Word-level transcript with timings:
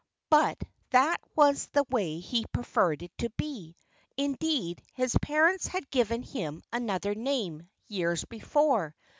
But 0.31 0.59
that 0.89 1.17
was 1.35 1.67
the 1.67 1.83
way 1.91 2.17
he 2.17 2.43
preferred 2.47 3.03
it 3.03 3.15
to 3.19 3.29
be. 3.37 3.75
Indeed, 4.17 4.81
his 4.93 5.15
parents 5.21 5.67
had 5.67 5.91
given 5.91 6.23
him 6.23 6.63
another 6.73 7.13
name, 7.13 7.69
years 7.87 8.25
before. 8.25 8.95